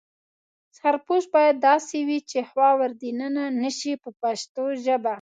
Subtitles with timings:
[0.77, 5.09] سرپوښ باید داسې وي چې هوا ور دننه نشي په پښتو ژبه.